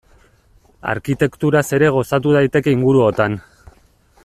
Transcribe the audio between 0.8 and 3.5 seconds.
Arkitekturaz ere gozatu daiteke inguruotan.